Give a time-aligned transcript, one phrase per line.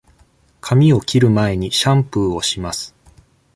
[0.61, 2.95] 髪を切る前にシャンプーをします。